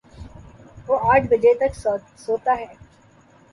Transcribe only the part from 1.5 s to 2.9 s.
تک سوتا ہے